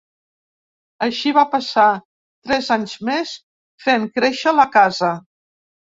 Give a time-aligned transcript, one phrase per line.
[1.07, 1.83] Axis va passar
[2.47, 3.35] tres anys més,
[3.87, 5.13] fent créixer la casa